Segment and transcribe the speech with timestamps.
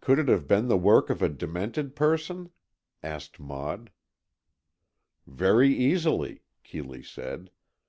[0.00, 2.50] "Could it have been the work of a demented person?"
[3.00, 3.92] asked Maud.
[5.24, 7.52] "Very easily," Keeley said.